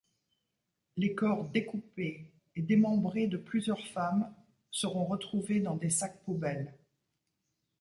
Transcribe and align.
Les 0.97 1.13
corps 1.13 1.43
découpés 1.49 2.25
et 2.55 2.63
démembrés 2.63 3.27
de 3.27 3.37
plusieurs 3.37 3.85
femmes 3.89 4.33
seront 4.71 5.05
retrouvées 5.05 5.59
dans 5.59 5.75
des 5.75 5.91
sacs 5.91 6.23
poubelles. 6.23 6.73